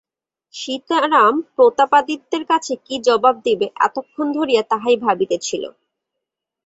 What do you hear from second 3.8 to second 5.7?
এতক্ষণ ধরিয়া তাহাই ভাবিতেছিল।